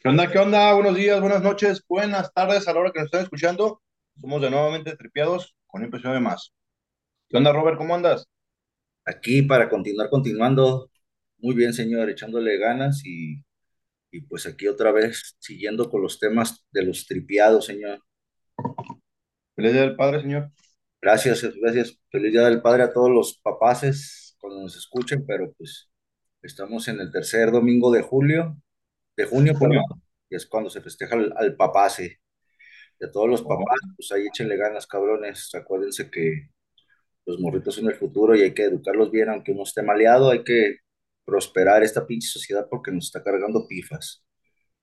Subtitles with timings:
[0.00, 0.30] ¿Qué onda?
[0.30, 0.72] ¿Qué onda?
[0.74, 3.82] Buenos días, buenas noches, buenas tardes a la hora que nos están escuchando.
[4.20, 6.52] Somos de nuevamente tripiados con un episodio de más.
[7.28, 7.78] ¿Qué onda, Robert?
[7.78, 8.24] ¿Cómo andas?
[9.04, 10.88] Aquí para continuar continuando,
[11.38, 13.44] muy bien, señor, echándole ganas y,
[14.12, 18.00] y pues aquí otra vez siguiendo con los temas de los tripiados, señor.
[19.56, 20.52] Feliz Día del Padre, señor.
[21.02, 21.98] Gracias, gracias.
[22.08, 25.90] Feliz Día del Padre a todos los papaces cuando nos escuchen, pero pues
[26.42, 28.56] estamos en el tercer domingo de julio,
[29.18, 29.82] de junio, Junio.
[30.30, 31.56] y es cuando se festeja al, al.
[33.00, 35.50] Y a todos los Oh, papás, pues ahí échenle ganas, cabrones.
[35.54, 36.50] Acuérdense que
[37.26, 40.44] los morritos son el futuro y hay que educarlos bien, aunque uno esté maleado, hay
[40.44, 40.78] que
[41.24, 44.24] prosperar esta pinche sociedad porque nos está cargando pifas.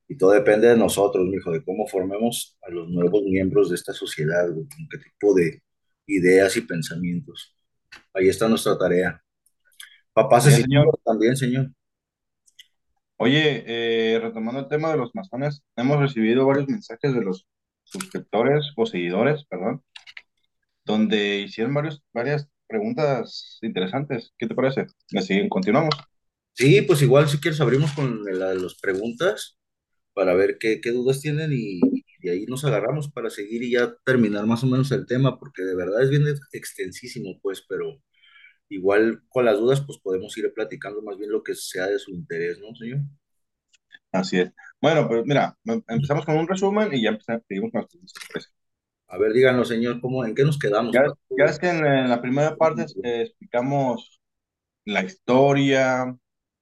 [0.07, 3.93] Y todo depende de nosotros, mijo, de cómo formemos a los nuevos miembros de esta
[3.93, 5.61] sociedad, güey, con qué tipo de
[6.07, 7.55] ideas y pensamientos.
[8.13, 9.21] Ahí está nuestra tarea.
[10.13, 10.99] Papás y señor.
[11.05, 11.71] también, señor.
[13.17, 13.63] Oye,
[14.15, 17.45] eh, retomando el tema de los masones, hemos recibido varios mensajes de los
[17.83, 19.83] suscriptores o seguidores, perdón,
[20.85, 24.33] donde hicieron varios, varias preguntas interesantes.
[24.37, 24.87] ¿Qué te parece?
[25.11, 25.49] ¿Me siguen?
[25.49, 25.95] ¿Continuamos?
[26.53, 29.57] Sí, pues igual si quieres abrimos con la- las preguntas
[30.13, 33.95] para ver qué, dudas tienen y, y de ahí nos agarramos para seguir y ya
[34.05, 38.01] terminar más o menos el tema, porque de verdad es bien ex- extensísimo, pues, pero
[38.69, 42.11] igual con las dudas, pues podemos ir platicando más bien lo que sea de su
[42.11, 42.99] interés, ¿no, señor?
[44.11, 44.51] Así es.
[44.81, 48.53] Bueno, pues mira, em- empezamos con un resumen y ya empezamos, seguimos con las.
[49.07, 50.93] A ver, díganos, señor, ¿cómo, en qué nos quedamos?
[50.93, 54.19] Ya, es que en, en la primera parte eh, explicamos
[54.85, 56.17] la historia,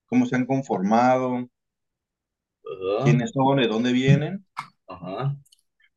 [0.06, 1.48] cómo se han conformado,
[2.64, 4.44] Ajá, quiénes son, de dónde vienen,
[4.86, 5.36] ajá,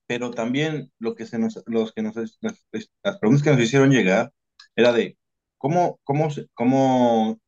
[0.08, 2.66] pero también lo que se nos, los que nos, las,
[3.04, 4.32] las preguntas que nos hicieron llegar
[4.76, 5.18] era de
[5.58, 7.40] cómo, cómo, cómo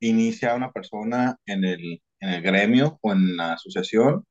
[0.00, 4.24] inicia una persona en el, en el gremio o en la asociación,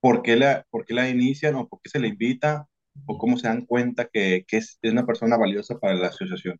[0.00, 2.66] por qué la, por qué la inician o por qué se le invita
[3.06, 6.58] o cómo se dan cuenta que, que es, es una persona valiosa para la asociación.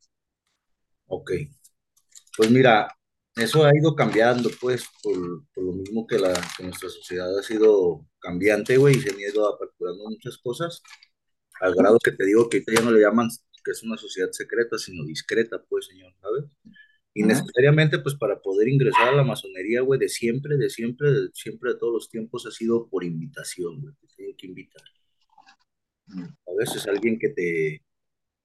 [1.07, 1.31] Ok,
[2.37, 2.89] pues mira,
[3.37, 7.43] eso ha ido cambiando, pues, por, por lo mismo que, la, que nuestra sociedad ha
[7.43, 10.83] sido cambiante, güey, y se han ido aperturando muchas cosas,
[11.61, 13.29] al grado que te digo que ahorita ya no le llaman
[13.67, 16.45] que es una sociedad secreta, sino discreta, pues, señor, ¿sabes?
[17.13, 21.29] Y necesariamente, pues, para poder ingresar a la masonería, güey, de siempre, de siempre, de
[21.33, 24.83] siempre, de todos los tiempos, ha sido por invitación, güey, te tienen que invitar.
[26.47, 27.83] A veces alguien que te,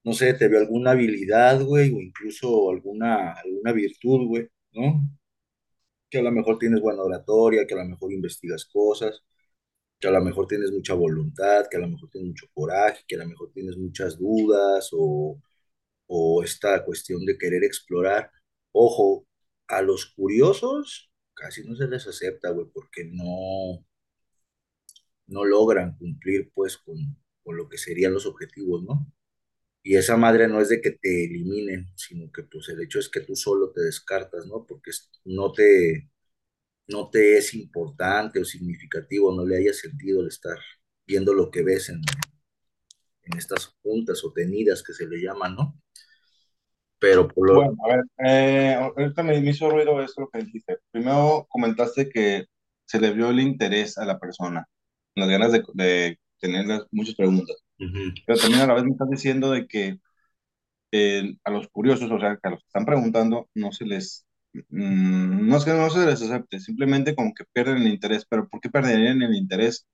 [0.03, 5.01] no sé, te ve alguna habilidad, güey, o incluso alguna, alguna virtud, güey, ¿no?
[6.09, 9.23] Que a lo mejor tienes buena oratoria, que a lo mejor investigas cosas,
[10.01, 13.15] que a lo mejor tienes mucha voluntad, que a lo mejor tienes mucho coraje, que
[13.15, 15.41] a lo mejor tienes muchas dudas o,
[16.07, 18.31] o esta cuestión de querer explorar.
[18.73, 19.27] Ojo,
[19.67, 23.85] a los curiosos casi no se les acepta, güey, porque no,
[25.27, 26.97] no logran cumplir, pues, con,
[27.43, 29.11] con lo que serían los objetivos, ¿no?
[29.83, 33.09] Y esa madre no es de que te eliminen, sino que pues el hecho es
[33.09, 34.65] que tú solo te descartas, ¿no?
[34.67, 34.91] Porque
[35.25, 36.09] no te,
[36.91, 40.57] no te es importante o significativo, no le haya sentido el estar
[41.07, 42.01] viendo lo que ves en,
[43.23, 45.79] en estas juntas o tenidas que se le llaman, ¿no?
[46.99, 47.55] Pero por lo...
[47.55, 50.77] Bueno, a ver, eh, ahorita me, hizo ruido esto lo que dijiste.
[50.91, 52.45] Primero comentaste que
[52.85, 54.67] se le vio el interés a la persona,
[55.15, 58.13] las ganas de, de tener las- muchas preguntas, Ujú.
[58.25, 59.99] pero también a la vez me estás diciendo de que
[60.91, 64.25] eh, a los curiosos, o sea, que a los que están preguntando, no se les,
[64.53, 68.47] mm, no es que no se les acepte, simplemente como que pierden el interés, pero
[68.49, 69.87] ¿por qué perderían el interés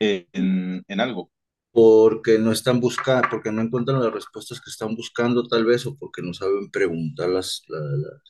[0.00, 1.30] en, en algo?
[1.72, 5.96] Porque no están buscando, porque no encuentran las respuestas que están buscando tal vez, o
[5.96, 8.22] porque no saben preguntar las, la- la-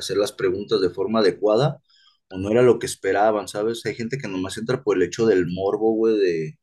[0.00, 1.80] hacer las preguntas de forma adecuada,
[2.30, 3.84] o no era lo que esperaban, ¿sabes?
[3.86, 6.58] Hay gente que nomás entra por el hecho del morbo, güey, de,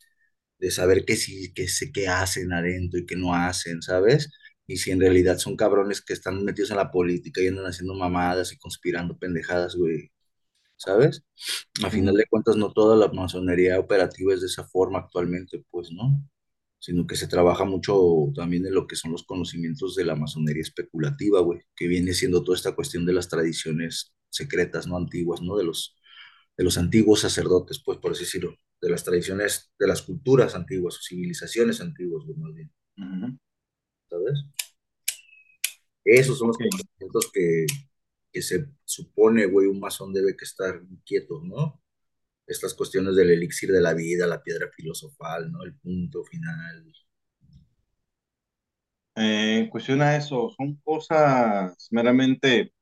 [0.59, 4.29] de saber qué sí, qué sé, qué hacen adentro y qué no hacen, ¿sabes?
[4.67, 7.95] Y si en realidad son cabrones que están metidos en la política y andan haciendo
[7.95, 10.11] mamadas y conspirando pendejadas, güey,
[10.77, 11.23] ¿sabes?
[11.83, 15.91] A final de cuentas, no toda la masonería operativa es de esa forma actualmente, pues,
[15.91, 16.23] ¿no?
[16.79, 17.97] Sino que se trabaja mucho
[18.35, 22.43] también en lo que son los conocimientos de la masonería especulativa, güey, que viene siendo
[22.43, 24.97] toda esta cuestión de las tradiciones secretas, ¿no?
[24.97, 25.57] Antiguas, ¿no?
[25.57, 25.97] De los,
[26.57, 30.97] de los antiguos sacerdotes, pues, por así decirlo, de las tradiciones, de las culturas antiguas
[30.97, 33.37] o civilizaciones antiguas, güey, más bien, Ujú.
[34.09, 34.45] ¿Sabes?
[36.05, 36.59] Esos son los Ok.
[36.59, 37.65] conocimientos que,
[38.31, 41.81] que se supone, güey, un masón debe que estar quieto, ¿no?
[42.47, 45.63] estas cuestiones del elixir de la vida, la piedra filosofal, ¿no?
[45.63, 46.93] El punto final.
[49.15, 52.73] Eh, en cuestión a eso, ¿son cosas meramente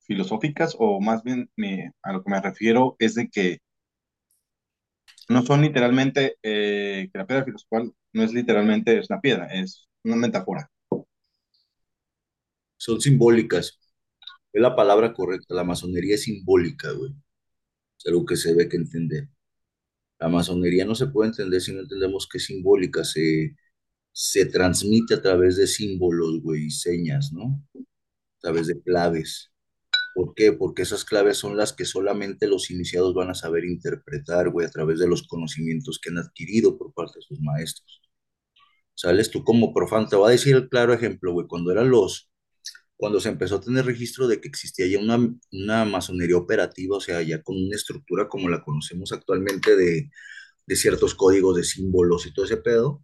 [0.00, 3.58] filosóficas o más bien me- a lo que me refiero es de que
[5.28, 9.88] no son literalmente, eh, que la piedra filosofal no es literalmente es una piedra, es
[10.04, 10.70] una metáfora.
[12.76, 13.78] Son simbólicas.
[14.52, 15.54] Es la palabra correcta.
[15.54, 17.12] La masonería es simbólica, güey.
[17.98, 19.28] Es algo que se ve que entender.
[20.20, 23.04] La masonería no se puede entender si no entendemos que es simbólica.
[23.04, 23.56] Se,
[24.12, 27.62] se transmite a través de símbolos, güey, y señas, ¿no?
[27.76, 29.52] A través de claves.
[30.14, 30.52] ¿Por qué?
[30.52, 34.70] Porque esas claves son las que solamente los iniciados van a saber interpretar, güey, a
[34.70, 38.02] través de los conocimientos que han adquirido por parte de sus maestros.
[38.94, 39.30] ¿Sales?
[39.30, 42.30] Tú como profano, te voy a decir el claro ejemplo, güey, cuando eran los,
[42.96, 45.18] cuando se empezó a tener registro de que existía ya una,
[45.52, 50.10] una masonería operativa, o sea, ya con una estructura como la conocemos actualmente de,
[50.66, 53.02] de ciertos códigos de símbolos y todo ese pedo,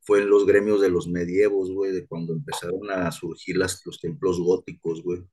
[0.00, 4.00] fue en los gremios de los medievos, güey, de cuando empezaron a surgir las, los
[4.00, 5.24] templos góticos, güey.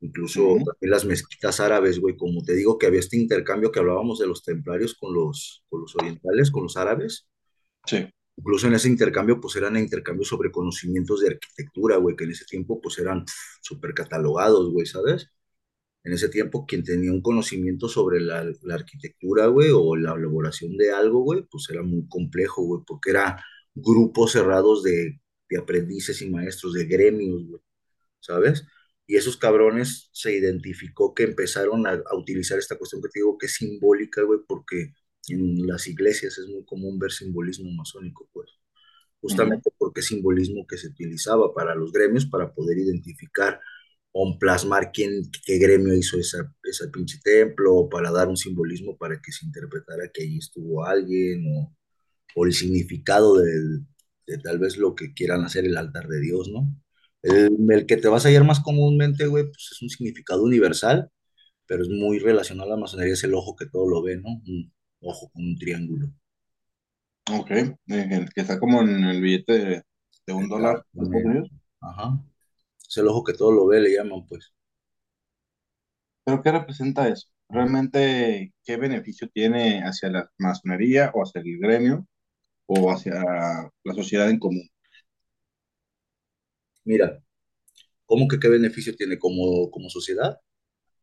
[0.00, 4.18] Incluso también las mezquitas árabes, güey, como te digo que había este intercambio que hablábamos
[4.20, 7.26] de los templarios con los, con los orientales, con los árabes.
[7.86, 8.06] Sí.
[8.38, 12.44] Incluso en ese intercambio, pues eran intercambios sobre conocimientos de arquitectura, güey, que en ese
[12.46, 13.24] tiempo, pues eran
[13.62, 15.30] súper catalogados, güey, ¿sabes?
[16.04, 20.76] En ese tiempo, quien tenía un conocimiento sobre la, la arquitectura, güey, o la elaboración
[20.76, 23.44] de algo, güey, pues era muy complejo, güey, porque era
[23.74, 25.20] grupos cerrados de,
[25.50, 27.62] de aprendices y maestros, de gremios, güey,
[28.20, 28.66] ¿sabes?
[29.06, 33.38] Y esos cabrones se identificó que empezaron a, a utilizar esta cuestión que te digo
[33.38, 34.92] que es simbólica, güey, porque
[35.34, 38.50] en las iglesias es muy común ver simbolismo masónico, pues
[39.20, 43.60] justamente porque es simbolismo que se utilizaba para los gremios para poder identificar
[44.12, 48.96] o plasmar quién, qué gremio hizo esa, ese pinche templo, o para dar un simbolismo
[48.96, 51.74] para que se interpretara que allí estuvo alguien, o,
[52.34, 53.86] o el significado del,
[54.26, 56.74] de tal vez lo que quieran hacer el altar de Dios, ¿no?
[57.22, 61.10] El, el que te vas a hallar más comúnmente, güey, pues es un significado universal,
[61.66, 64.28] pero es muy relacionado a la masonería, es el ojo que todo lo ve, ¿no?
[64.46, 66.08] Un ojo con un triángulo.
[67.30, 67.50] Ok.
[67.52, 69.82] Eh, el que está como en el billete de,
[70.26, 70.84] de un dólar.
[71.80, 72.18] Ajá.
[72.88, 74.52] Es el ojo que todo lo ve, le llaman, pues.
[76.24, 77.28] ¿Pero qué representa eso?
[77.48, 82.06] ¿Realmente qué beneficio tiene hacia la masonería o hacia el gremio
[82.66, 83.14] o hacia
[83.84, 84.68] la sociedad en común?
[86.84, 87.22] Mira,
[88.06, 90.40] ¿cómo que qué beneficio tiene como, como sociedad?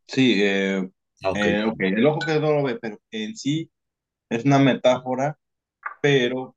[0.08, 0.90] Sí, eh,
[1.24, 1.46] Ah, ok.
[1.46, 3.70] eh, ok, el ojo que no lo ve, pero en sí
[4.30, 5.38] es una metáfora,
[6.02, 6.56] pero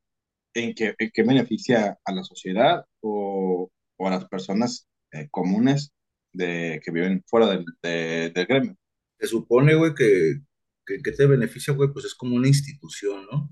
[0.54, 5.92] ¿en qué, en beneficia a la sociedad o, o a las personas eh, comunes
[6.32, 8.76] de, que viven fuera del, de- del gremio?
[9.20, 10.40] Se supone, güey, que,
[10.86, 13.50] que, que te beneficia, güey, pues es como una institución, ¿no?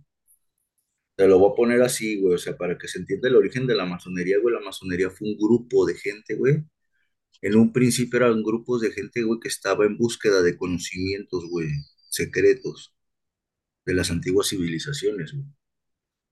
[1.17, 3.67] Te lo voy a poner así, güey, o sea, para que se entienda el origen
[3.67, 6.63] de la masonería, güey, la masonería fue un grupo de gente, güey.
[7.43, 11.69] En un principio eran grupos de gente, güey, que estaba en búsqueda de conocimientos, güey,
[12.11, 12.96] secretos
[13.87, 15.47] de las antiguas civilizaciones, güey.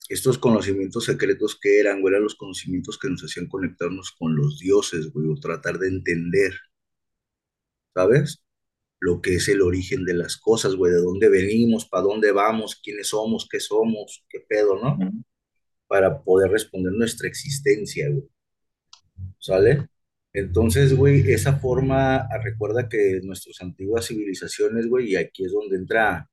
[0.08, 4.58] Estos conocimientos secretos que eran, güey, eran los conocimientos que nos hacían conectarnos con los
[4.58, 6.52] dioses, güey, o tratar de entender,
[7.94, 8.42] ¿sabes?
[9.00, 12.76] Lo que es el origen de las cosas, güey, de dónde venimos, para dónde vamos,
[12.82, 14.98] quiénes somos, qué somos, qué pedo, ¿no?
[15.86, 18.28] Para poder responder nuestra existencia, güey,
[19.38, 19.88] ¿sale?
[20.34, 25.76] Entonces, güey, esa forma, ah, recuerda que nuestras antiguas civilizaciones, güey, y aquí es donde
[25.76, 26.28] entra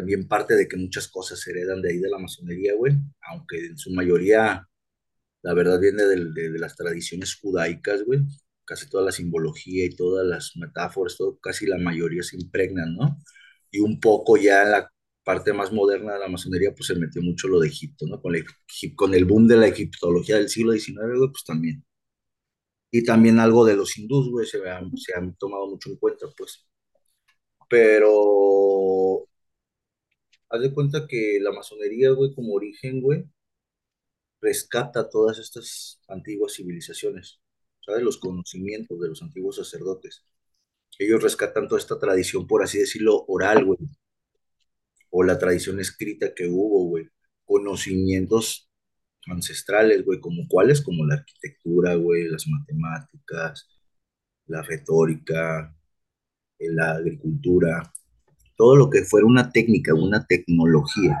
[0.00, 2.94] también parte de que muchas cosas se heredan de ahí de la masonería, güey,
[3.30, 4.66] aunque en su mayoría
[5.42, 8.20] La verdad viene de, las tradiciones judaicas, güey.
[8.64, 13.18] Casi toda la simbología y todas las metáforas, todo, casi la mayoría se impregnan, ¿no?
[13.70, 14.90] Y un poco ya en la
[15.24, 18.20] parte más moderna de la masonería, pues se metió mucho lo de Egipto, ¿no?
[18.22, 18.40] Con, la
[18.96, 21.84] con el boom de la egiptología del siglo XIX, güey, pues también.
[22.90, 24.58] Y también algo de los hindús, güey, se
[24.96, 26.66] se han tomado mucho en cuenta, pues.
[27.68, 29.29] Pero
[30.50, 33.24] haz de cuenta que la masonería, güey, como origen, güey,
[34.40, 37.40] rescata todas estas antiguas civilizaciones,
[37.84, 38.02] ¿sabes?
[38.02, 40.24] Los conocimientos de los antiguos sacerdotes.
[40.98, 43.78] Ellos rescatan toda esta tradición, por así decirlo, oral, güey,
[45.10, 47.08] o la tradición escrita que hubo, güey.
[47.44, 48.68] Conocimientos
[49.26, 53.68] ancestrales, güey, como cuáles, como la arquitectura, güey, las matemáticas,
[54.46, 55.74] la retórica,
[56.58, 57.92] la agricultura,
[58.60, 61.18] todo lo que fuera una técnica, una tecnología.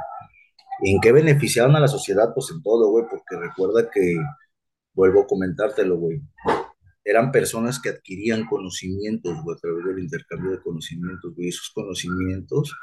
[0.82, 2.34] ¿En qué beneficiaron a la sociedad?
[2.34, 4.14] Pues en todo, güey, porque recuerda que,
[4.92, 6.20] vuelvo a comentártelo, güey,
[7.02, 12.76] eran personas que adquirían conocimientos, güey, a través del intercambio de conocimientos, güey, esos conocimientos,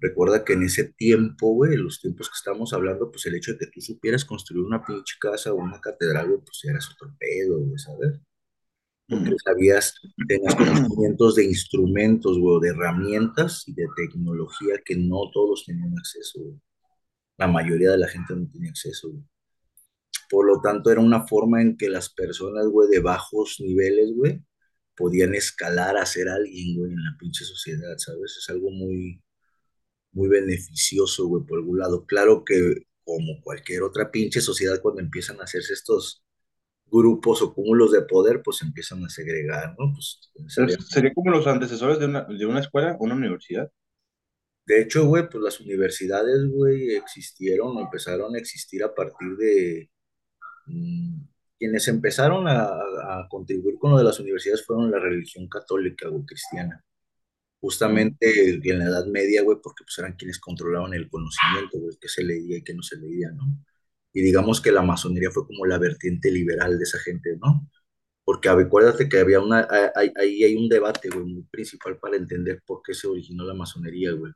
[0.00, 3.58] recuerda que en ese tiempo, güey, los tiempos que estamos hablando, pues el hecho de
[3.58, 7.60] que tú supieras construir una pinche casa o una catedral, güey, pues eras otro pedo,
[7.60, 8.18] güey, ¿sabes?
[9.10, 9.94] Porque sabías,
[10.28, 16.40] tenías conocimientos de instrumentos, güey, de herramientas y de tecnología que no todos tenían acceso.
[17.36, 19.10] La mayoría de la gente no tenía acceso.
[20.30, 24.42] Por lo tanto, era una forma en que las personas, güey, de bajos niveles, güey,
[24.96, 28.36] podían escalar a ser alguien, güey, en la pinche sociedad, ¿sabes?
[28.38, 29.22] Es algo muy,
[30.12, 32.06] muy beneficioso, güey, por algún lado.
[32.06, 36.22] Claro que como cualquier otra pinche sociedad, cuando empiezan a hacerse estos
[36.90, 39.92] grupos o cúmulos de poder, pues empiezan a segregar, ¿no?
[39.92, 43.70] Pues sería, sería como los antecesores de una, de una escuela o una universidad.
[44.66, 49.90] De hecho, güey, pues las universidades, güey, existieron o empezaron a existir a partir de...
[50.66, 51.30] Mmm,
[51.60, 56.24] quienes empezaron a, a, contribuir con lo de las universidades fueron la religión católica o
[56.24, 56.82] cristiana.
[57.60, 62.08] Justamente en la Edad Media, güey, porque pues eran quienes controlaban el conocimiento, güey, que
[62.08, 63.44] se leía y que no se leía, ¿no?
[64.12, 67.68] Y digamos que la masonería fue como la vertiente liberal de esa gente, ¿no?
[68.24, 72.82] Porque acuérdate que había una, ahí hay, un debate, güey, muy principal para entender por
[72.82, 74.32] qué se originó la masonería, güey.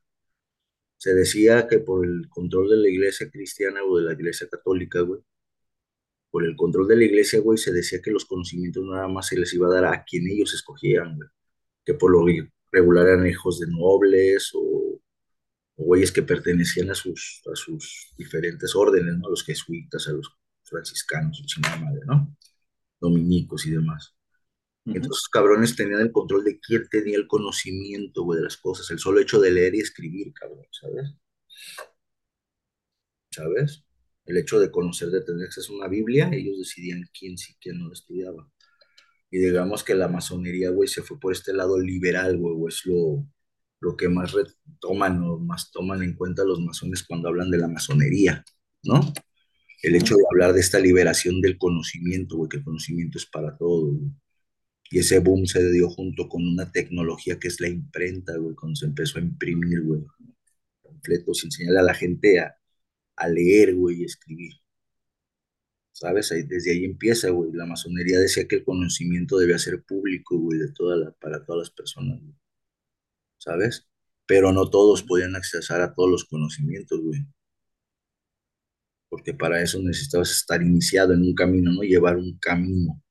[0.96, 5.00] Se decía que por el control de la iglesia cristiana o de la iglesia católica,
[5.00, 5.20] güey,
[6.30, 9.38] por el control de la iglesia, güey, se decía que los conocimientos nada más se
[9.38, 11.28] les iba a dar a quien ellos escogieran, güey.
[11.84, 12.24] Que por lo
[12.72, 14.93] regular eran hijos de nobles o,
[15.76, 19.26] o güeyes que pertenecían a sus, a sus diferentes órdenes, ¿no?
[19.26, 20.28] A los jesuitas, a los
[20.62, 22.36] franciscanos, chingada madre, ¿no?
[23.00, 24.14] Dominicos y demás.
[24.84, 24.96] Uh -huh.
[24.96, 28.90] Entonces, cabrones tenían el control de quién tenía el conocimiento, güey, de las cosas.
[28.90, 31.14] El solo hecho de leer y escribir, cabrón, ¿sabes?
[33.30, 33.84] ¿Sabes?
[34.26, 37.78] El hecho de conocer, de tener acceso a una Biblia, ellos decidían quién sí, quién
[37.78, 38.48] no estudiaba.
[39.30, 43.26] Y digamos que la masonería, güey, se fue por este lado liberal, güey, es lo,
[43.84, 44.34] lo que más
[44.80, 48.42] toman o más toman en cuenta los masones cuando hablan de la masonería,
[48.82, 49.12] ¿no?
[49.82, 53.54] El hecho de hablar de esta liberación del conocimiento, güey, que el conocimiento es para
[53.56, 54.10] todo, güey.
[54.90, 58.76] Y ese boom se dio junto con una tecnología que es la imprenta, güey, cuando
[58.76, 60.00] se empezó a imprimir, güey,
[60.80, 64.52] completos, enseñarle a la gente a, leer, güey, y escribir.
[65.92, 66.30] ¿Sabes?
[66.48, 67.52] Desde ahí empieza, güey.
[67.52, 71.68] La masonería decía que el conocimiento debía ser público, güey, de toda la, para todas
[71.68, 72.34] las personas, güey.
[73.44, 73.86] ¿Sabes?
[74.26, 77.26] Pero no todos podían accesar a todos los conocimientos, güey.
[79.08, 81.82] Porque para eso necesitabas estar iniciado en un camino, ¿no?
[81.82, 83.02] Llevar un camino.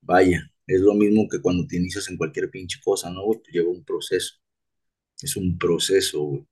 [0.00, 3.22] Vaya, es lo mismo que cuando te inicias en cualquier pinche cosa, ¿no?
[3.52, 4.34] Lleva un proceso.
[5.22, 6.46] Es un proceso, güey.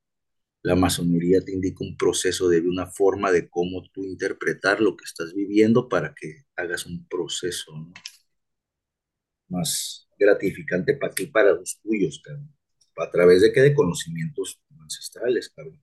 [0.62, 5.04] La masonería te indica un proceso de una forma de cómo tú interpretar lo que
[5.04, 7.92] estás viviendo para que hagas un proceso ¿no?
[9.48, 12.54] más gratificante para ti, para los tuyos, cabrón.
[12.96, 13.62] ¿A través de qué?
[13.62, 15.80] De conocimientos ancestrales, cabrón.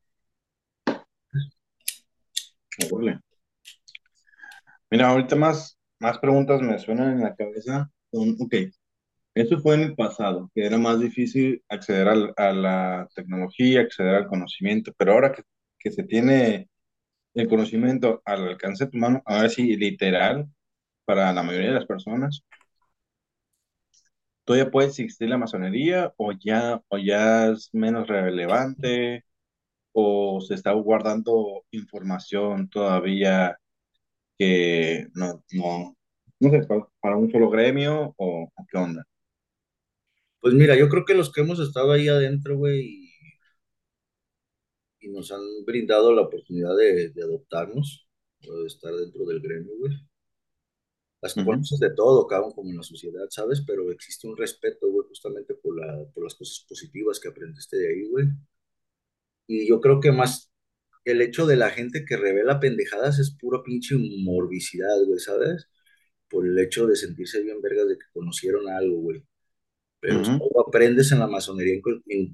[4.92, 7.90] Mira, ahorita más, más preguntas me suenan en la cabeza.
[8.12, 8.54] Ok,
[9.34, 14.16] esto fue en el pasado, que era más difícil acceder al, a la tecnología, acceder
[14.16, 15.44] al conocimiento, pero ahora que,
[15.80, 16.70] que, se tiene
[17.34, 20.48] el conocimiento al alcance de tu mano, ahora sí, literal,
[21.06, 22.44] para la mayoría de las personas,
[24.48, 29.26] ¿todavía puede existir la masonería o ya, o ya es menos relevante
[29.94, 33.60] o se está guardando información todavía
[34.38, 35.98] que no, no,
[36.40, 36.62] no sé,
[37.02, 39.04] para un solo gremio o, o qué onda?
[40.40, 43.12] Pues mira, yo creo que los que hemos estado ahí adentro, güey,
[45.02, 48.08] y, nos han brindado la oportunidad de, de adoptarnos,
[48.40, 50.07] de estar dentro del gremio, güey.
[51.22, 51.46] Las uh -huh.
[51.46, 53.62] conoces de todo, cabrón, como en la sociedad, ¿sabes?
[53.66, 57.90] Pero existe un respeto, güey, justamente por, la, por las cosas positivas que aprendiste de
[57.90, 58.28] ahí, güey.
[59.48, 60.52] Y yo creo que más
[61.06, 65.68] el hecho de la gente que revela pendejadas es pura pinche morbicidad, güey, ¿sabes?
[66.30, 69.24] Por el hecho de sentirse bien vergas de que conocieron algo, güey
[70.00, 70.68] pero uh -huh.
[70.68, 71.82] aprendes en la masonería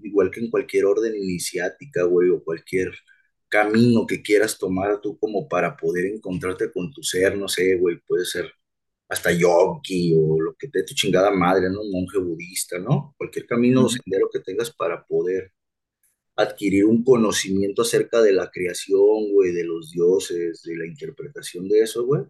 [0.03, 2.91] igual que en cualquier orden iniciática, güey, o cualquier
[3.47, 7.99] camino que quieras tomar tú como para poder encontrarte con tu ser, no sé, güey,
[8.07, 8.51] puede ser
[9.09, 11.81] hasta yogi o lo que te dé tu chingada madre, ¿no?
[11.81, 13.13] Un monje budista, ¿no?
[13.17, 15.51] Cualquier camino o sendero que tengas para poder
[16.35, 21.81] adquirir un conocimiento acerca de la creación, güey, de los dioses, de la interpretación de
[21.81, 22.23] eso, güey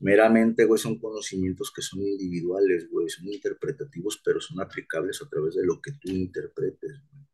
[0.00, 5.54] meramente, güey, son conocimientos que son individuales, güey, son interpretativos, pero son aplicables a través
[5.54, 7.24] de lo que tú interpretes, güey.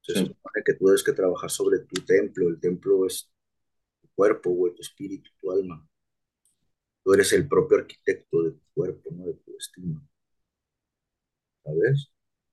[0.00, 0.20] Se sí.
[0.20, 3.30] supone que tú debes que trabajar sobre tu templo, el templo es
[4.00, 5.86] tu cuerpo, güey, tu espíritu, tu alma.
[7.04, 9.26] Tú eres el propio arquitecto de tu cuerpo, ¿no?
[9.26, 10.02] De tu destino.
[11.64, 12.10] ¿Sabes?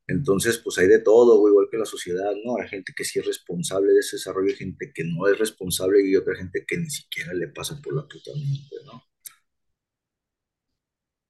[0.07, 2.57] Entonces, pues hay de todo, güey, igual que la sociedad, ¿no?
[2.57, 6.01] Hay gente que sí es responsable de ese desarrollo, hay gente que no es responsable
[6.07, 9.03] y otra gente que ni siquiera le pasa por la puta mente, ¿no?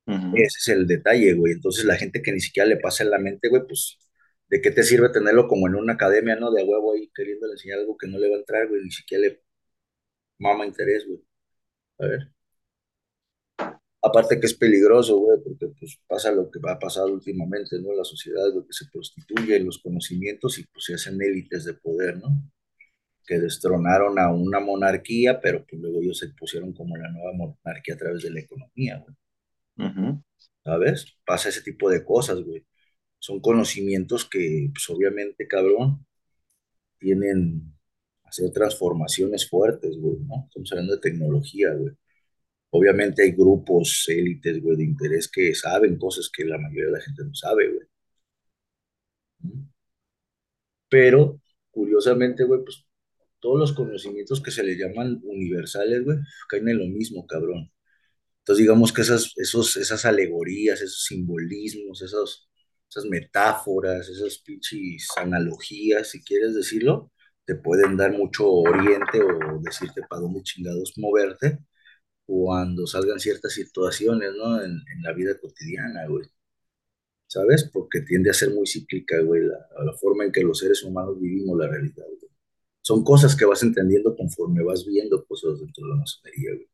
[0.07, 0.33] Uh -huh.
[0.35, 1.53] Ese es el detalle, güey.
[1.53, 3.97] Entonces, la gente que ni siquiera le pasa en la mente, güey, pues
[4.49, 6.51] ¿De qué te sirve tenerlo como en una academia, no?
[6.51, 9.23] De huevo ahí queriéndole enseñar algo que no le va a entrar, güey, ni siquiera
[9.27, 9.41] le
[10.39, 11.21] mama interés, güey.
[11.99, 12.31] A ver.
[14.07, 17.93] Aparte que es peligroso, güey, porque pues pasa lo que ha pasado últimamente, ¿no?
[17.93, 22.17] La sociedad, güey, que se prostituye los conocimientos y pues se hacen élites de poder,
[22.17, 22.29] ¿no?
[23.25, 27.95] Que destronaron a una monarquía, pero pues luego ellos se pusieron como la nueva monarquía
[27.95, 29.15] a través de la economía, güey.
[30.63, 31.17] ¿Sabes?
[31.25, 32.65] Pasa ese tipo de cosas, güey.
[33.19, 36.05] Son conocimientos que, pues obviamente, cabrón,
[36.99, 37.73] tienen
[38.23, 40.45] hacer transformaciones fuertes, güey, ¿no?
[40.47, 41.93] Estamos hablando de tecnología, güey.
[42.71, 47.01] Obviamente hay grupos, élites, güey, de interés que saben cosas que la mayoría de la
[47.01, 47.87] gente no sabe, güey.
[49.39, 49.67] ¿Mm?
[50.89, 52.85] Pero, curiosamente, güey, pues
[53.39, 56.17] todos los conocimientos que se le llaman universales, güey,
[56.49, 57.71] caen en lo mismo, cabrón.
[58.39, 62.49] Entonces, digamos que esas, esos, esas alegorías, esos simbolismos, esos,
[62.89, 67.11] esas metáforas, esas pinches analogías, si quieres decirlo,
[67.45, 71.59] te pueden dar mucho oriente o decirte para dónde chingados moverte
[72.27, 74.63] cuando salgan ciertas situaciones, ¿no?
[74.63, 76.27] En, en la vida cotidiana, güey.
[77.27, 77.69] ¿Sabes?
[77.73, 81.19] Porque tiende a ser muy cíclica, güey, la, la forma en que los seres humanos
[81.19, 82.31] vivimos la realidad, güey.
[82.81, 86.67] Son cosas que vas entendiendo conforme vas viendo cosas dentro de la masonería, güey.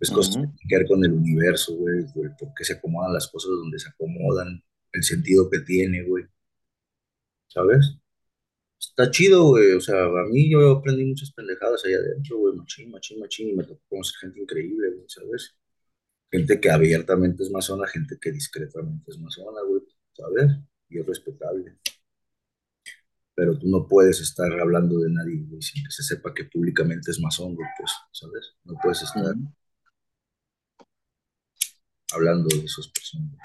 [0.00, 2.74] Es cosas que ujú, tienen que ver con el universo, güey, güey, por qué se
[2.74, 6.24] acomodan las cosas donde se acomodan, el sentido que tiene, güey,
[7.48, 7.98] ¿sabes?
[8.80, 12.90] Está chido, güey, o sea, a mí yo aprendí muchas pendejadas allá adentro, güey, machín,
[12.90, 15.56] machín, machín, y me tocó conocer gente increíble, güey, ¿sabes?
[16.30, 19.82] Gente que abiertamente es masona, gente que discretamente es masona, güey,
[20.12, 20.52] ¿sabes?
[20.88, 21.78] Y es respetable.
[23.34, 27.10] Pero tú no puedes estar hablando de nadie, güey, sin que se sepa que públicamente
[27.10, 28.54] es masón, güey, pues, ¿sabes?
[28.64, 29.34] No puedes estar
[32.12, 33.38] hablando de esas personas.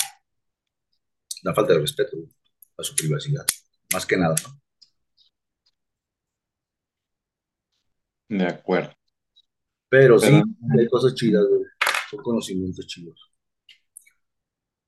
[1.44, 2.30] Da falta de respeto, güey,
[2.78, 3.46] a su privacidad,
[3.94, 4.62] más que nada, ¿no?
[8.38, 8.91] De acuerdo.
[9.89, 10.43] Pero sí,
[10.78, 11.63] hay cosas chidas, güey,
[12.10, 13.32] son conocimientos chidos.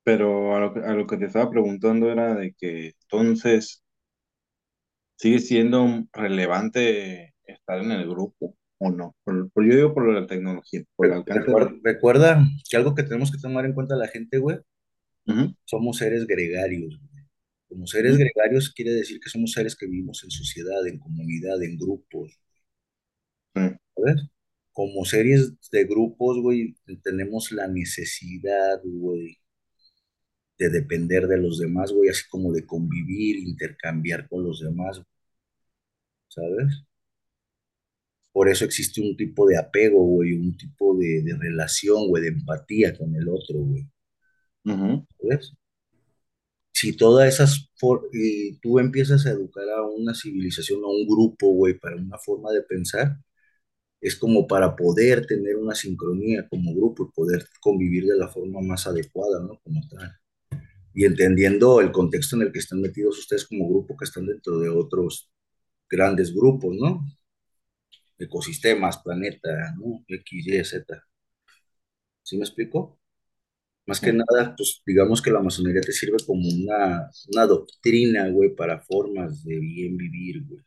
[0.03, 3.83] pero a lo que, a lo que te estaba preguntando era de que entonces
[5.17, 9.15] sigue siendo relevante estar en el grupo o no.
[9.23, 11.55] Por, por- yo digo por la tecnología, por el Re- alcance.
[11.55, 14.57] Recuerda, recuerda que algo que tenemos que tomar en cuenta la gente, güey,
[15.27, 17.25] Ujú, somos seres gregarios, güey.
[17.67, 21.61] Como seres ujú, gregarios quiere decir que somos seres que vivimos en sociedad, en comunidad,
[21.63, 22.31] en grupos,
[24.05, 24.29] ¿sabes?
[24.73, 29.37] Como seres de grupos, güey, tenemos la necesidad, güey,
[30.57, 35.01] de depender de los demás, güey, así como de convivir, intercambiar con los demás,
[36.27, 36.83] ¿sabes?
[38.31, 42.29] Por eso existe un tipo de apego, güey, un tipo de, de relación, güey, de
[42.29, 43.87] empatía con el otro, güey,
[44.65, 45.53] ujú, ¿sabes?
[46.73, 47.69] Si todas esas,
[48.13, 52.51] y tú empiezas a educar a una civilización, a un grupo, güey, para una forma
[52.51, 53.17] de pensar,
[54.05, 58.61] es como para poder tener una sincronía como grupo y poder convivir de la forma
[58.61, 59.59] más adecuada, ¿no?
[59.63, 60.15] Como tal.
[60.93, 64.59] Y entendiendo el contexto en el que están metidos ustedes como grupo, que están dentro
[64.59, 65.31] de otros
[65.89, 67.03] grandes grupos, ¿no?
[68.19, 70.05] Ecosistemas, planeta, ¿no?
[70.07, 71.03] X, Y, Z.
[72.21, 72.99] ¿Sí me explico?
[73.87, 78.55] Más que nada, pues digamos que la masonería te sirve como una, una doctrina, güey,
[78.55, 80.63] para formas de bien vivir, güey,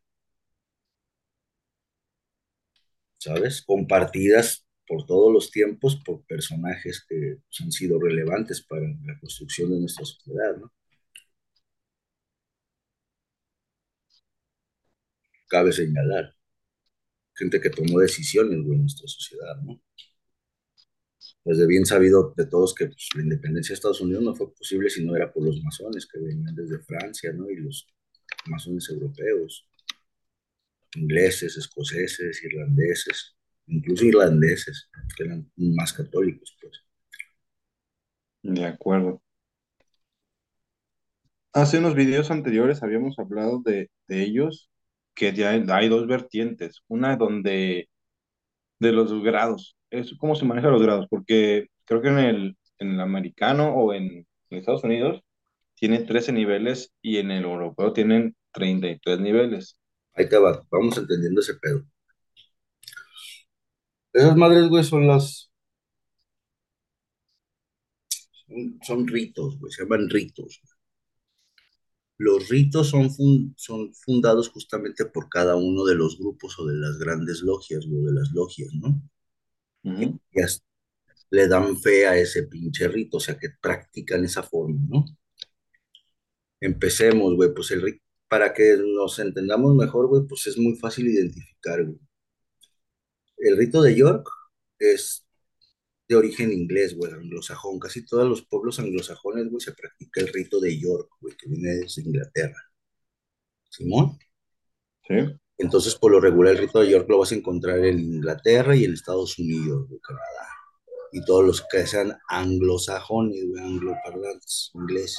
[3.18, 3.62] ¿sabes?
[3.62, 9.80] Compartidas por todos los tiempos por personajes que han sido relevantes para la construcción de
[9.80, 10.72] nuestra sociedad, ¿no?
[15.48, 16.34] Cabe señalar,
[17.34, 19.80] gente que tomó decisiones, en nuestra sociedad, ¿no?
[21.42, 24.52] Pues de bien sabido de todos que pues, la independencia de Estados Unidos no fue
[24.54, 27.50] posible si no era por los masones que venían desde Francia, ¿no?
[27.50, 27.88] Y los
[28.46, 29.66] masones europeos.
[30.96, 36.84] Ingleses, escoceses, irlandeses, incluso irlandeses, que eran más católicos, pues.
[38.42, 39.22] de acuerdo.
[41.52, 44.70] Hace unos videos anteriores habíamos hablado de, de ellos,
[45.14, 46.82] que ya hay, dos vertientes.
[46.88, 47.88] Una donde
[48.80, 52.92] de los grados, es cómo se manejan los grados, porque creo que en el, en
[52.92, 55.22] el americano o en, en Estados Unidos
[55.74, 59.77] tienen 13 niveles y en el europeo tienen 33 niveles.
[60.18, 61.82] Ahí te va, vamos entendiendo ese pedo.
[64.12, 65.50] Esas madres, güey, son las,
[68.46, 70.60] son, son ritos, güey, se llaman ritos.
[72.16, 76.76] Los ritos son, fun- son fundados justamente por cada uno de los grupos o de
[76.76, 79.02] las grandes logias, güey, de las logias, ¿no?
[80.32, 80.62] Ellas
[81.30, 85.04] le dan fe a ese pinche rito, o sea, que practican esa forma, ¿no?
[86.60, 91.08] Empecemos, güey, pues el rito, para que nos entendamos mejor, güey, pues es muy fácil
[91.08, 91.98] identificar, güey.
[93.38, 94.28] El rito de York
[94.78, 95.24] es
[96.08, 97.78] de origen inglés, güey, anglosajón.
[97.78, 101.76] Casi todos los pueblos anglosajones, güey, se practica el rito de York, güey, que viene
[101.76, 102.62] desde Inglaterra.
[103.70, 104.18] ¿Simón?
[105.06, 105.14] Sí.
[105.58, 108.84] Entonces, por lo regular, el rito de York lo vas a encontrar en Inglaterra y
[108.84, 110.48] en Estados Unidos, güey, Canadá.
[111.12, 115.18] Y todos los que sean anglosajones, güey, angloparlantes, ingleses.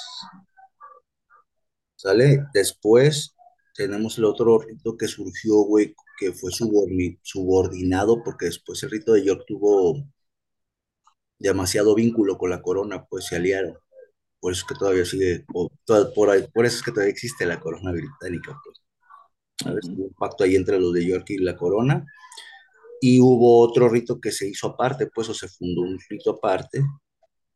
[2.00, 2.46] ¿Sale?
[2.54, 3.36] Después
[3.76, 9.26] tenemos el otro rito que surgió, güey, que fue subordinado, porque después el rito de
[9.26, 10.08] York tuvo
[11.38, 13.78] demasiado vínculo con la corona, pues se aliaron.
[14.40, 15.72] Por eso es que todavía sigue, por,
[16.14, 18.82] por, eso es que todavía existe la corona británica, pues.
[19.62, 19.86] ¿Sabes?
[19.90, 22.06] Hubo un pacto ahí entre los de York y la corona.
[23.02, 26.82] Y hubo otro rito que se hizo aparte, pues, o se fundó un rito aparte,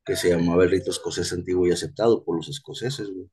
[0.03, 3.29] que se llamaba el rito escocés antiguo y aceptado por los escoceses, güey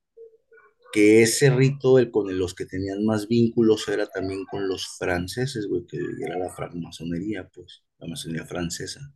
[0.92, 5.66] que ese rito, el con los que tenían más vínculos, era también con los franceses,
[5.68, 9.12] güey, que era la francmasonería, pues, la masonería francesa.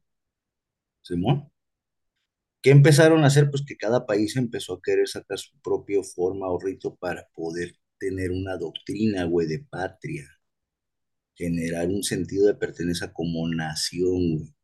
[1.03, 1.51] ¿Simón?
[2.63, 3.51] ¿Qué empezaron a hacer?
[3.51, 7.77] Pues que cada país empezó a querer sacar su propia forma o rito para poder
[7.99, 10.27] tener una doctrina, güey, de patria.
[11.37, 14.55] Generar un sentido de pertenencia como nación, güey.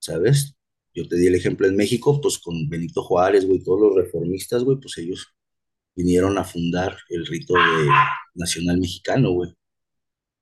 [0.00, 0.56] ¿Sabes?
[0.94, 4.64] Yo te di el ejemplo en México, pues con Benito Juárez, güey, todos los reformistas,
[4.64, 5.34] güey, pues ellos
[5.98, 7.54] vinieron a fundar el rito
[8.34, 9.52] nacional mexicano, güey.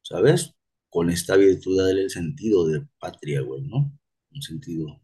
[0.03, 0.55] ¿Sabes?
[0.91, 3.93] Con esta virtud del sentido de patria, güey, ¿no?
[4.35, 5.01] Un sentido.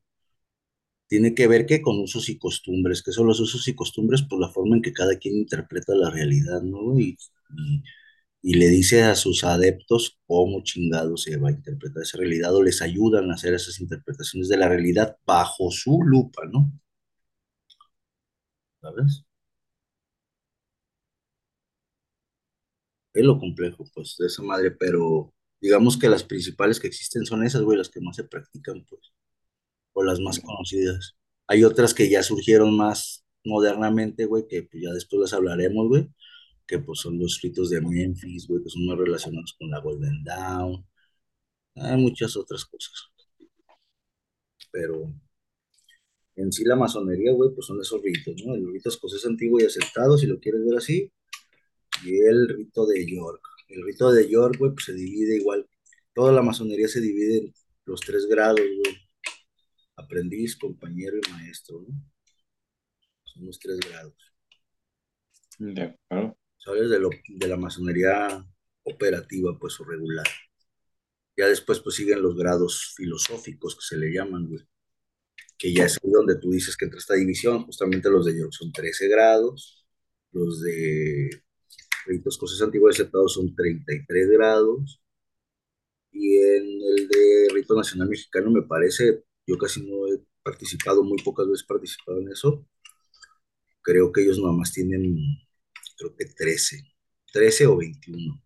[1.07, 4.41] Tiene que ver que con usos y costumbres, que son los usos y costumbres por
[4.41, 6.99] la forma en que cada quien interpreta la realidad, ¿no?
[6.99, 7.17] Y,
[7.57, 7.83] y,
[8.43, 12.63] y le dice a sus adeptos cómo chingado se va a interpretar esa realidad o
[12.63, 16.73] les ayudan a hacer esas interpretaciones de la realidad bajo su lupa, ¿no?
[18.81, 19.25] ¿Sabes?
[23.15, 27.45] Es lo complejo, pues, de esa madre, pero digamos que las principales que existen son
[27.45, 29.13] esas, güey, las que más se practican, pues,
[29.95, 31.17] o las más conocidas.
[31.47, 36.09] Hay otras que ya surgieron más modernamente, güey, que pues, ya después las hablaremos, güey,
[36.67, 40.25] que pues son los ritos de Memphis, güey, que son más relacionados con la Golden
[40.25, 40.87] Dawn,
[41.77, 42.93] hay muchas otras cosas.
[44.73, 45.13] Pero
[46.37, 48.55] en sí la masonería, güey, pues son esos ritos, ¿no?
[48.55, 51.11] El rito escocés antiguo y aceptado, si lo quieres ver así,
[52.05, 53.43] y el rito de York.
[53.69, 55.69] El rito de York, güey, pues se divide igual.
[56.15, 58.97] Toda la masonería se divide en los tres grados, güey.
[59.97, 61.95] Aprendiz, compañero y maestro, ¿no?
[63.25, 64.15] Son los tres grados.
[65.59, 66.37] De acuerdo.
[66.59, 66.91] ¿Sabes?
[66.91, 68.47] De, lo, de la masonería
[68.85, 70.27] operativa, pues, o regular.
[71.37, 74.63] Ya después, pues, siguen los grados filosóficos que se le llaman, güey.
[75.59, 77.65] Que ya es ahí donde tú dices que entra esta división.
[77.65, 79.87] Justamente los de York son 13 grados.
[80.33, 81.31] Los de
[82.07, 85.03] ritos cosas antiguas aceptados son 33 grados.
[86.13, 91.19] Y en el de rito nacional mexicano me parece, yo casi no he participado, muy
[91.23, 92.67] pocas veces participado en eso.
[93.83, 95.17] Creo que ellos nada más tienen,
[95.99, 96.83] creo que 13,
[97.33, 98.43] 13 o 21.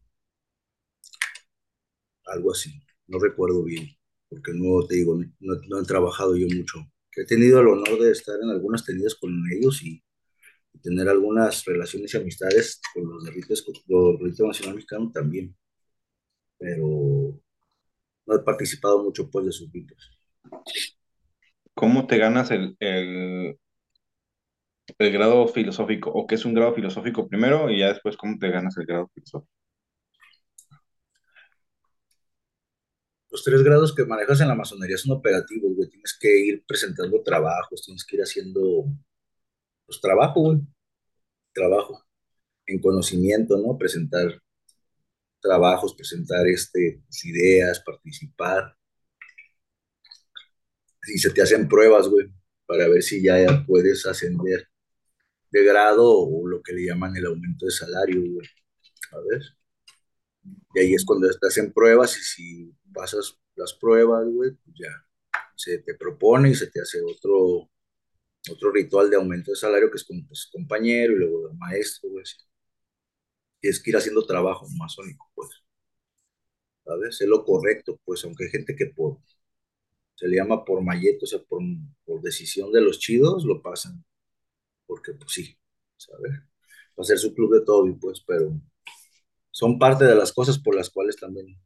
[2.27, 2.71] Algo así,
[3.07, 3.89] no recuerdo bien,
[4.29, 6.79] porque no te digo, no, no he trabajado yo mucho.
[7.17, 10.03] He tenido el honor de estar en algunas tenidas con ellos y
[10.83, 15.57] tener algunas relaciones y amistades con los de Rito, Nacional Mexicano también,
[16.59, 17.41] pero
[18.27, 20.11] no he participado mucho pues de sus ritos.
[21.75, 23.59] ¿Cómo te ganas el, el,
[24.99, 26.11] el grado filosófico?
[26.11, 29.11] ¿O qué es un grado filosófico primero y ya después cómo te ganas el grado
[29.15, 29.51] filosófico?
[33.31, 35.91] Los tres grados que manejas en la masonería son operativos, güey.
[35.91, 38.87] Tienes que ir presentando trabajos, tienes que ir haciendo
[39.87, 40.59] pues, trabajo, güey.
[41.53, 42.05] Trabajo
[42.67, 43.79] en conocimiento, ¿no?
[43.79, 44.43] Presentar
[45.41, 48.77] trabajos, presentar este, tus ideas, participar.
[51.03, 52.29] Si se te hacen pruebas, güey,
[52.67, 54.69] para ver si ya puedes ascender
[55.51, 58.47] de grado o lo que le llaman el aumento de salario, güey.
[59.13, 59.43] A ver.
[60.75, 64.91] Y ahí es cuando te hacen pruebas y si pasas las pruebas, güey, pues ya
[65.55, 67.71] se te propone y se te hace otro
[68.51, 72.25] otro ritual de aumento de salario que es como pues, compañero y luego maestro, güey.
[73.61, 75.51] Y es que ir haciendo trabajo masónico, pues.
[76.85, 77.21] ¿Sabes?
[77.21, 79.19] Es lo correcto, pues, aunque hay gente que por,
[80.15, 81.63] se le llama por malleto, o sea, por,
[82.23, 84.05] decisión de los chidos, lo pasan.
[84.87, 85.59] Porque, pues sí,
[85.97, 86.33] ¿sabes?
[86.99, 88.61] Va a ser su club de todo, pues, pero
[89.51, 91.59] son parte de las cosas por las cuales también,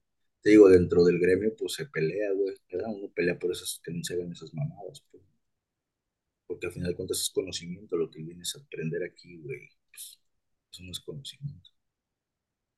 [0.43, 2.57] te digo, dentro del gremio, pues se pelea, güey.
[2.87, 5.23] Uno pelea por esas que no se ven esas mamadas, pues
[6.51, 9.69] porque al final de cuentas es conocimiento lo que vienes a aprender aquí, güey.
[9.89, 10.19] pues,
[10.73, 11.71] eso no es conocimiento.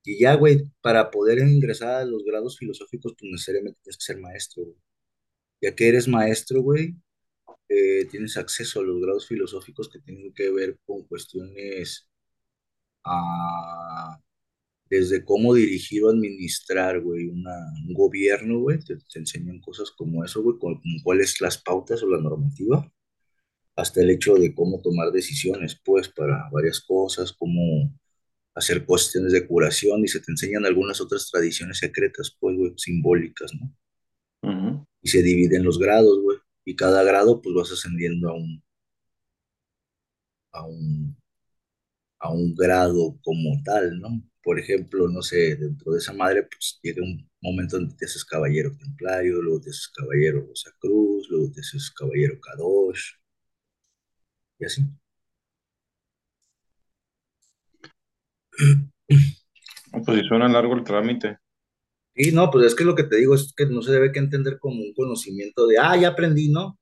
[0.04, 4.18] Y ya, güey, para poder ingresar a los grados filosóficos, pues necesariamente tienes que ser
[4.20, 4.76] maestro, güey.
[5.62, 6.96] Ya que eres maestro, güey,
[7.68, 12.08] eh, tienes acceso a los grados filosóficos que tienen que ver con cuestiones
[13.04, 14.20] ah,
[14.90, 17.44] desde cómo dirigir o administrar, güey, un
[17.94, 22.20] gobierno, güey, te, enseñan cosas como eso, güey, como, como cuáles las pautas o la
[22.20, 22.92] normativa,
[23.76, 27.92] hasta el hecho de cómo tomar decisiones, pues, para varias cosas, cómo
[28.54, 33.52] hacer cuestiones de curación y se te enseñan algunas otras tradiciones secretas, pues, güey, simbólicas,
[33.54, 33.74] ¿no?
[35.02, 38.62] Y se dividen los grados, güey, y cada grado, pues, vas ascendiendo a un,
[40.52, 41.16] a un,
[42.20, 44.08] a un grado como tal, ¿no?
[44.42, 48.24] Por ejemplo, no sé, dentro de esa madre, pues llega un momento donde te haces
[48.24, 53.12] caballero templario, luego te haces caballero Rosa Cruz, luego te haces caballero Kadosh,
[54.62, 54.82] y así.
[59.92, 61.38] No, Pues si suena largo el trámite.
[62.14, 64.18] Y no, pues es que lo que te digo es que no se debe que
[64.20, 66.78] entender como un conocimiento de, ah, ya aprendí, ¿no?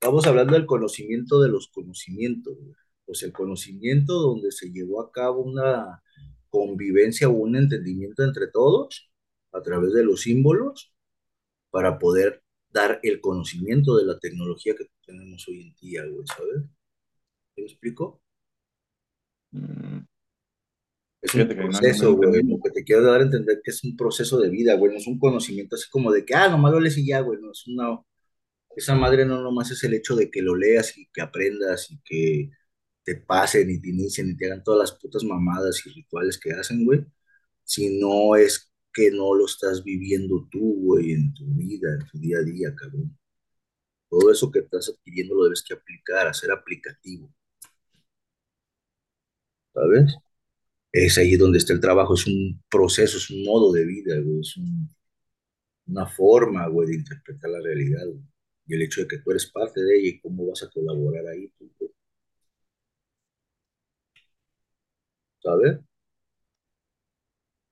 [0.00, 2.74] Estamos hablando del conocimiento de los conocimientos, güey.
[3.04, 6.02] Pues el conocimiento donde se llevó a cabo una
[6.50, 9.10] convivencia o un entendimiento entre todos
[9.52, 10.92] a través de los símbolos
[11.70, 16.64] para poder dar el conocimiento de la tecnología que tenemos hoy en día, güey, ¿sabes?
[17.56, 18.22] ¿Me explico?
[19.52, 20.06] Mm,
[21.20, 23.82] Es un Fíjate me proceso, güey, lo que te quiero dar a entender que es
[23.84, 26.72] un proceso de vida, güey, no es un conocimiento así como de que, ah, nomás
[26.72, 27.98] lo lees y ya, güey, no, es una,
[28.76, 32.00] esa madre no nomás es el hecho de que lo leas y que aprendas y
[32.04, 32.50] que
[33.04, 36.52] te pasen y te inicien y te hagan todas las putas mamadas y rituales que
[36.52, 37.04] hacen, güey,
[37.64, 42.38] sino es que no lo estás viviendo tú, güey, en tu vida, en tu día
[42.38, 43.16] a día, cabrón.
[44.10, 47.32] Todo eso que estás adquiriendo lo debes que aplicar, hacer aplicativo,
[49.74, 50.14] ¿sabes?
[50.92, 54.56] Es ahí donde está el trabajo, es un proceso, es un modo de vida, es
[54.58, 54.90] un-
[55.88, 58.04] una forma, güey, de interpretar la realidad.
[58.66, 61.26] Y el hecho de que tú eres parte de ella y cómo vas a colaborar
[61.28, 61.92] ahí, tú, güey,
[65.42, 65.78] ¿sabes?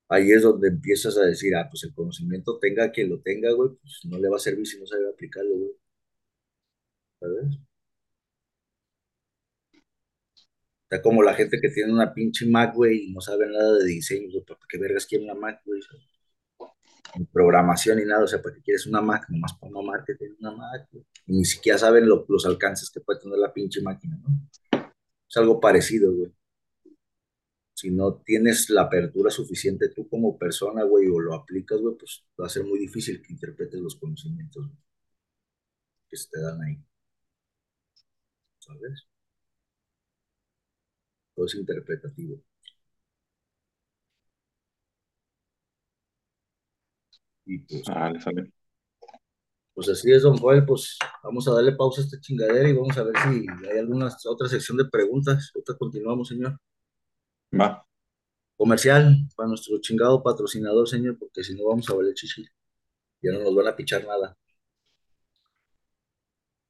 [0.09, 3.71] Ahí es donde empiezas a decir, ah, pues el conocimiento tenga quien lo tenga, güey,
[3.81, 5.73] pues no le va a servir si no sabe aplicarlo, güey,
[7.21, 7.59] ¿sabes?
[10.89, 13.85] Está como la gente que tiene una pinche Mac, güey, y no sabe nada de
[13.85, 15.81] diseño, güey, ¿para qué vergas quiere una Mac, güey?
[17.19, 19.27] Ni programación ni nada, o sea, ¿para qué quieres una Mac?
[19.29, 21.05] Nomás para mamar que tiene una Mac, güey.
[21.27, 24.29] Y ni siquiera saben lo- los alcances que puede tener la pinche máquina, ¿no?
[25.29, 26.33] Es algo parecido, güey.
[27.77, 32.25] Si no tienes la apertura suficiente tú como persona, güey, o lo aplicas, güey, pues
[32.41, 34.69] va a ser muy difícil que interpretes los conocimientos
[36.09, 36.77] que se te dan ahí,
[38.59, 39.07] ¿sabes?
[41.37, 42.43] Todo es interpretativo.
[47.47, 48.53] Y pues, Sale, sale.
[49.75, 52.97] pues así es, don Joel, pues vamos a darle pausa a esta chingadera y vamos
[52.97, 55.53] a ver si hay alguna otra sección de preguntas.
[55.55, 56.59] Ahorita continuamos, señor.
[57.59, 57.87] Va.
[58.57, 62.45] Comercial para nuestro chingado patrocinador, señor, porque si no vamos a valer chichi.
[63.23, 64.37] Ya no nos van a pichar nada.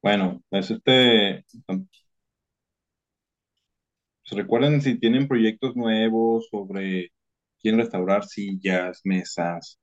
[0.01, 1.45] Bueno, es este.
[1.65, 1.81] pues
[4.31, 7.11] recuerden si tienen proyectos nuevos sobre
[7.61, 9.79] quieren restaurar sillas, mesas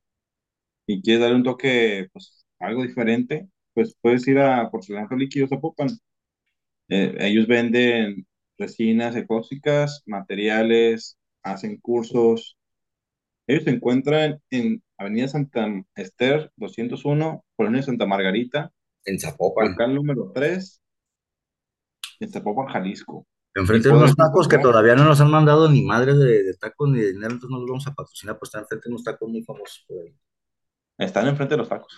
[0.87, 5.89] y quieres darle un toque, pues algo diferente, pues puedes ir a Porcelanato Líquido Zapopan.
[6.89, 8.27] Eh, ellos venden
[8.59, 12.57] resinas ecóxicas, materiales, hacen cursos.
[13.47, 18.73] Ellos se encuentran en Avenida Santa Esther 201, Colonia Santa Margarita,
[19.05, 19.71] En Zapopan.
[19.73, 20.81] local número 3,
[22.21, 23.27] en Zapopan, Jalisco.
[23.55, 26.89] Enfrente de unos tacos que todavía no nos han mandado ni madre de, de tacos
[26.89, 29.29] ni de dinero, entonces no los vamos a patrocinar, pues está enfrente de unos tacos
[29.29, 30.15] muy famosos por ahí.
[30.99, 31.97] Están enfrente de los tacos.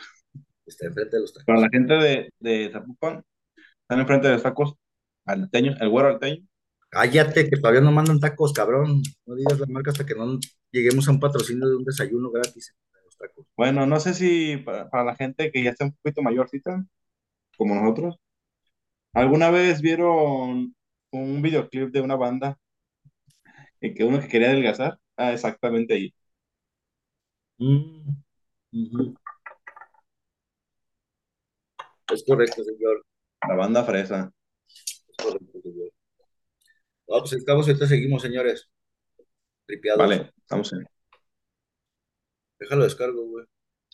[0.66, 1.46] Está enfrente de los tacos.
[1.46, 3.22] Para la gente de, de Zapopan,
[3.82, 4.74] están enfrente de los tacos
[5.26, 6.46] el güero alteño.
[6.88, 9.02] Cállate, que todavía no mandan tacos, cabrón.
[9.26, 10.38] No digas la marca hasta que no
[10.70, 13.46] lleguemos a un patrocinio de un desayuno gratis los tacos.
[13.56, 16.84] Bueno, no sé si para, para la gente que ya está un poquito mayorcita,
[17.58, 18.16] como nosotros,
[19.14, 20.74] ¿alguna vez vieron
[21.10, 22.58] un videoclip de una banda
[23.80, 24.98] en que uno que quería adelgazar?
[25.16, 26.14] Ah, exactamente ahí.
[27.58, 28.16] Mm.
[32.12, 33.04] Es correcto, señor.
[33.48, 34.32] La banda fresa.
[37.08, 38.68] No, pues estamos, ahorita seguimos, señores.
[39.66, 39.98] Tripeados.
[39.98, 40.86] Vale, estamos en.
[42.58, 43.46] Déjalo descargo, güey.